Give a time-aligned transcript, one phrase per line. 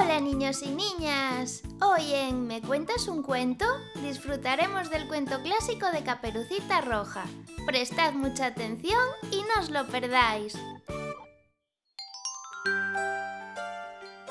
[0.00, 1.62] Hola niños y niñas.
[1.82, 3.64] Hoy en ¿Me cuentas un cuento?
[4.00, 7.24] disfrutaremos del cuento clásico de Caperucita Roja.
[7.66, 9.00] Prestad mucha atención
[9.32, 10.56] y no os lo perdáis.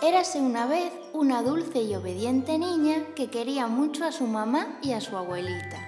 [0.02, 4.94] Érase una vez una dulce y obediente niña que quería mucho a su mamá y
[4.94, 5.80] a su abuelita.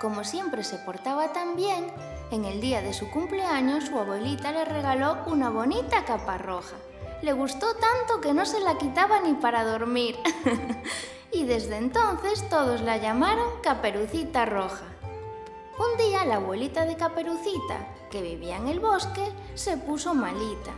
[0.00, 1.86] Como siempre se portaba tan bien,
[2.30, 6.76] en el día de su cumpleaños su abuelita le regaló una bonita capa roja
[7.22, 10.18] le gustó tanto que no se la quitaba ni para dormir.
[11.32, 14.84] y desde entonces todos la llamaron Caperucita Roja.
[15.78, 20.72] Un día la abuelita de Caperucita, que vivía en el bosque, se puso malita.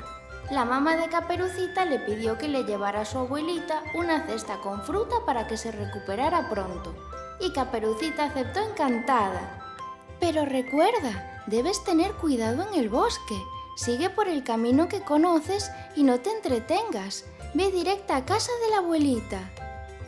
[0.50, 4.82] La mamá de Caperucita le pidió que le llevara a su abuelita una cesta con
[4.82, 6.94] fruta para que se recuperara pronto.
[7.40, 9.76] Y Caperucita aceptó encantada.
[10.18, 13.40] Pero recuerda, debes tener cuidado en el bosque,
[13.78, 17.24] Sigue por el camino que conoces y no te entretengas.
[17.54, 19.38] Ve directa a casa de la abuelita,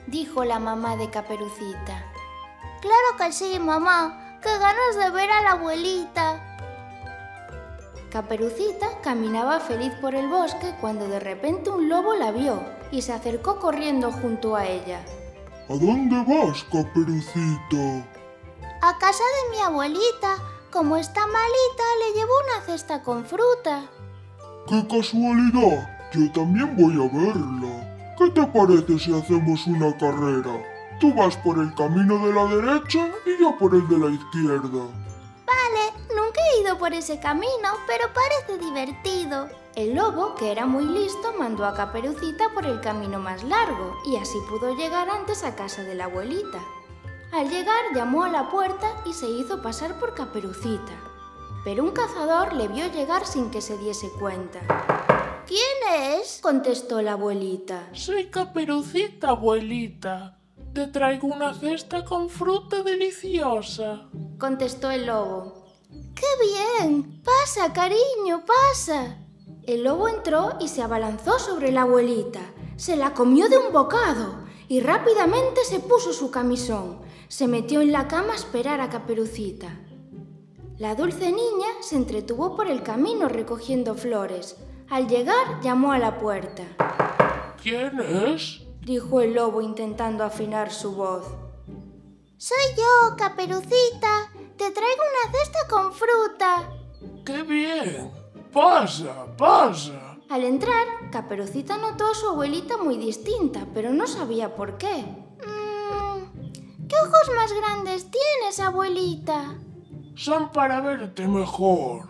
[0.08, 2.12] dijo la mamá de Caperucita.
[2.80, 4.40] Claro que sí, mamá.
[4.42, 6.58] ¡Qué ganas de ver a la abuelita!
[8.10, 13.12] Caperucita caminaba feliz por el bosque cuando de repente un lobo la vio y se
[13.12, 15.00] acercó corriendo junto a ella.
[15.68, 18.04] ¿A dónde vas, Caperucita?
[18.82, 20.59] A casa de mi abuelita.
[20.72, 23.86] Como está malita, le llevo una cesta con fruta.
[24.68, 25.88] ¡Qué casualidad!
[26.12, 28.14] Yo también voy a verla.
[28.16, 30.62] ¿Qué te parece si hacemos una carrera?
[31.00, 34.86] Tú vas por el camino de la derecha y yo por el de la izquierda.
[35.44, 39.48] Vale, nunca he ido por ese camino, pero parece divertido.
[39.74, 44.18] El lobo, que era muy listo, mandó a Caperucita por el camino más largo y
[44.18, 46.60] así pudo llegar antes a casa de la abuelita.
[47.32, 50.92] Al llegar llamó a la puerta y se hizo pasar por Caperucita.
[51.62, 54.58] Pero un cazador le vio llegar sin que se diese cuenta.
[55.46, 56.40] ¿Quién es?
[56.42, 57.88] contestó la abuelita.
[57.92, 60.38] Soy Caperucita, abuelita.
[60.74, 64.08] Te traigo una cesta con fruta deliciosa.
[64.36, 65.66] Contestó el lobo.
[66.16, 67.22] ¡Qué bien!
[67.22, 69.18] Pasa, cariño, pasa.
[69.62, 72.40] El lobo entró y se abalanzó sobre la abuelita.
[72.76, 77.90] Se la comió de un bocado y rápidamente se puso su camisón se metió en
[77.90, 79.68] la cama a esperar a Caperucita.
[80.78, 84.56] La dulce niña se entretuvo por el camino recogiendo flores.
[84.88, 86.62] Al llegar llamó a la puerta.
[87.60, 88.62] ¿Quién es?
[88.80, 91.26] dijo el lobo intentando afinar su voz.
[92.36, 94.30] Soy yo, Caperucita.
[94.56, 96.70] Te traigo una cesta con fruta.
[97.24, 98.19] ¡Qué bien!
[98.52, 100.16] Pasa, pasa.
[100.28, 105.04] Al entrar, Caperucita notó a su abuelita muy distinta, pero no sabía por qué.
[106.88, 109.54] ¿Qué ojos más grandes tienes, abuelita?
[110.16, 112.08] Son para verte mejor.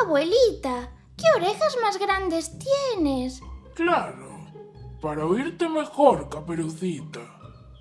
[0.00, 3.40] Abuelita, ¿qué orejas más grandes tienes?
[3.74, 4.46] Claro,
[5.02, 7.20] para oírte mejor, caperucita.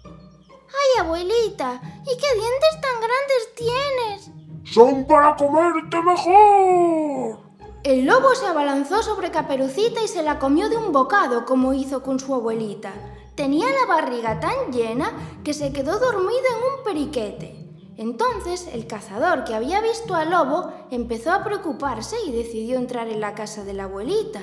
[0.03, 4.31] Ay, abuelita, ¿y qué dientes tan grandes tienes?
[4.65, 7.42] Son para comerte mejor.
[7.83, 12.01] El lobo se abalanzó sobre Caperucita y se la comió de un bocado como hizo
[12.01, 12.93] con su abuelita.
[13.35, 15.11] Tenía la barriga tan llena
[15.43, 17.67] que se quedó dormida en un periquete.
[17.97, 23.19] Entonces el cazador que había visto al lobo empezó a preocuparse y decidió entrar en
[23.19, 24.39] la casa de la abuelita.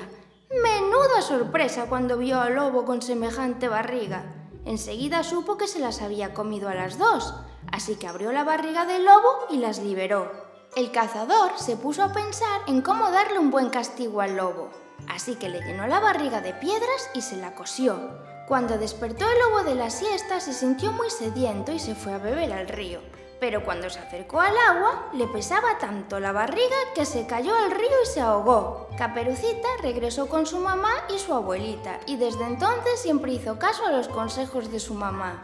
[0.51, 4.35] Menuda sorpresa cuando vio al lobo con semejante barriga.
[4.65, 7.33] Enseguida supo que se las había comido a las dos,
[7.71, 10.50] así que abrió la barriga del lobo y las liberó.
[10.73, 14.69] El cazador se puso a pensar en cómo darle un buen castigo al lobo,
[15.09, 17.99] así que le llenó la barriga de piedras y se la cosió.
[18.47, 22.19] Cuando despertó el lobo de la siesta se sintió muy sediento y se fue a
[22.19, 23.01] beber al río.
[23.41, 27.71] Pero cuando se acercó al agua, le pesaba tanto la barriga que se cayó al
[27.71, 28.87] río y se ahogó.
[28.97, 33.91] Caperucita regresó con su mamá y su abuelita, y desde entonces siempre hizo caso a
[33.91, 35.43] los consejos de su mamá.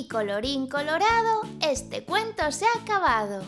[0.00, 3.42] Y colorín colorado, este cuento se ha acabado.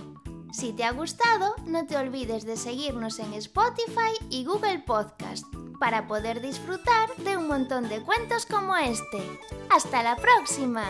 [0.52, 5.46] Si te ha gustado, no te olvides de seguirnos en Spotify y Google Podcast
[5.80, 9.40] para poder disfrutar de un montón de cuentos como este.
[9.70, 10.84] ¡Hasta la próxima!